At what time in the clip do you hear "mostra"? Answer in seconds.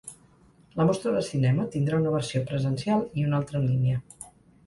0.89-1.11